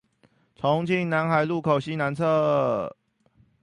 [0.55, 2.95] 重慶南海路口西南側